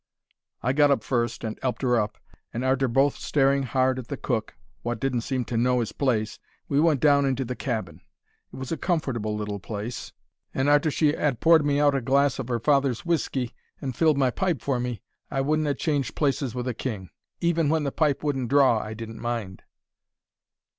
"I 0.63 0.73
got 0.73 0.89
up 0.89 1.03
first 1.03 1.43
and 1.43 1.59
'elped 1.61 1.83
her 1.83 1.99
up, 1.99 2.17
and, 2.51 2.65
arter 2.65 2.87
both 2.87 3.17
staring 3.19 3.61
hard 3.61 3.99
at 3.99 4.07
the 4.07 4.17
cook, 4.17 4.55
wot 4.83 4.99
didn't 4.99 5.21
seem 5.21 5.45
to 5.45 5.57
know 5.57 5.79
'is 5.79 5.91
place, 5.91 6.39
we 6.67 6.79
went 6.79 7.01
down 7.01 7.23
into 7.23 7.45
the 7.45 7.55
cabin. 7.55 8.01
It 8.51 8.55
was 8.55 8.71
a 8.71 8.77
comfortable 8.77 9.35
little 9.35 9.59
place, 9.59 10.11
and 10.55 10.67
arter 10.67 10.89
she 10.89 11.15
'ad 11.15 11.39
poured 11.39 11.63
me 11.63 11.79
out 11.79 11.93
a 11.93 12.01
glass 12.01 12.39
of 12.39 12.49
'er 12.49 12.57
father's 12.59 13.05
whisky, 13.05 13.53
and 13.79 13.95
filled 13.95 14.17
my 14.17 14.31
pipe 14.31 14.59
for 14.63 14.79
me, 14.79 15.03
I 15.29 15.41
wouldn't 15.41 15.67
ha' 15.67 15.77
changed 15.77 16.15
places 16.15 16.55
with 16.55 16.67
a 16.67 16.73
king. 16.73 17.11
Even 17.39 17.69
when 17.69 17.83
the 17.83 17.91
pipe 17.91 18.23
wouldn't 18.23 18.49
draw 18.49 18.79
I 18.79 18.95
didn't 18.95 19.19
mind. 19.21 19.61